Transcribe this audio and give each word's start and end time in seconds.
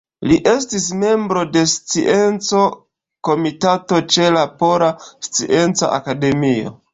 Li 0.29 0.35
estis 0.51 0.85
membro 1.01 1.43
de 1.57 1.61
Scienco-Komitato 1.73 4.01
ĉe 4.17 4.27
la 4.39 4.47
Pola 4.63 4.89
Scienca 5.29 5.93
Akademio. 6.01 6.75